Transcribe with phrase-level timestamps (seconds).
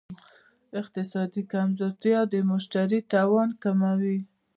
[0.79, 4.17] اقتصادي کمزورتیا د مشتري توان کموي.